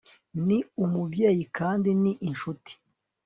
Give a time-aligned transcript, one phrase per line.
[0.45, 2.71] ni umubyeyi kandi ni inshuti